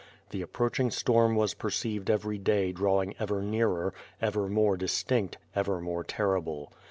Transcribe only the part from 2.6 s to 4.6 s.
drawing ever nearer, ever